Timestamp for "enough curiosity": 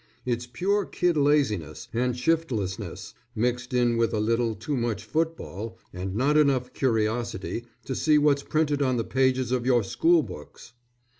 6.37-7.65